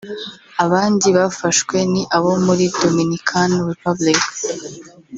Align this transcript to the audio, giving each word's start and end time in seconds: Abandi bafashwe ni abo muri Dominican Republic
Abandi 0.63 1.07
bafashwe 1.17 1.77
ni 1.91 2.01
abo 2.15 2.31
muri 2.45 2.65
Dominican 2.81 3.51
Republic 3.69 4.21